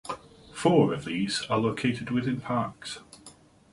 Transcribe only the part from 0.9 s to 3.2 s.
of these are located within parks.